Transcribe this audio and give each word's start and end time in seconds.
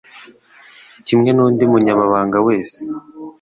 kimwe 1.05 1.29
n'undi 1.33 1.63
munyamahanga 1.71 2.37
wese. 2.47 2.79